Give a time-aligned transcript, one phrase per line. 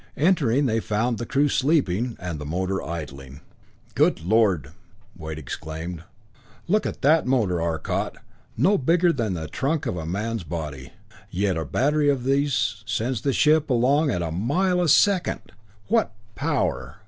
[0.17, 3.41] Entering, they found the crew sleeping, and the motor idling.
[3.93, 4.71] "Good Lord!"
[5.15, 6.01] Wade exclaimed.
[6.67, 8.17] "Look at that motor, Arcot!
[8.57, 10.91] No bigger than the trunk of a man's body.
[11.29, 15.51] Yet a battery of these sends the ship along at a mile a second!
[15.87, 16.97] What power!"